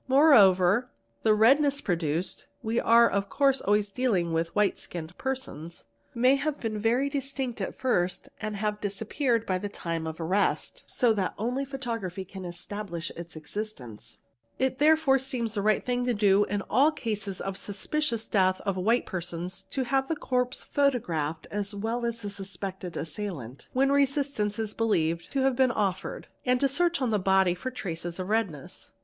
Moret 0.07 0.57
t 1.23 1.29
redness 1.31 1.79
produced 1.79 2.47
(we 2.63 2.79
are 2.79 3.07
of 3.07 3.29
course 3.29 3.61
always 3.61 3.87
dealing 3.89 4.33
with 4.33 4.55
white 4.55 4.77
skir 4.77 5.15
persons) 5.15 5.85
may 6.15 6.37
have 6.37 6.59
been 6.59 6.79
very 6.79 7.07
distinct 7.07 7.61
at 7.61 7.77
first 7.77 8.27
and 8.39 8.55
have 8.55 8.79
Spee 8.89 9.29
the 9.37 9.69
time 9.71 10.07
of 10.07 10.19
arrest, 10.19 10.81
so 10.87 11.13
that 11.13 11.35
only 11.37 11.63
photography 11.63 12.25
can 12.25 12.45
establish 12.45 13.11
its 13.11 13.35
existence 13.35 14.21
PHOTOGRAPHY—PARTICULAR 14.57 14.57
CASES 14.57 14.69
257 14.73 14.73
'It 14.73 14.79
therefore 14.79 15.19
seems 15.19 15.53
the 15.53 15.61
right 15.61 15.85
thing 15.85 16.03
to 16.05 16.15
do, 16.15 16.45
in 16.45 16.63
all 16.63 16.91
cases 16.91 17.39
of 17.39 17.55
suspicious 17.55 18.27
death 18.27 18.59
of 18.61 18.75
white 18.77 19.05
persons, 19.05 19.61
to 19.69 19.83
have 19.83 20.07
the 20.07 20.15
corpse 20.15 20.63
photographed 20.63 21.45
as 21.51 21.75
well 21.75 22.03
as 22.07 22.23
the 22.23 22.31
suspected 22.31 22.97
assailant, 22.97 23.69
when 23.73 23.91
resistance 23.91 24.57
is 24.57 24.73
believed 24.73 25.31
to 25.31 25.41
have 25.41 25.55
been 25.55 25.69
offered, 25.69 26.25
and 26.43 26.59
to 26.59 26.67
search 26.67 27.03
on 27.03 27.11
the 27.11 27.19
body 27.19 27.53
for 27.53 27.69
traces 27.69 28.17
of 28.19 28.27
redness. 28.29 28.93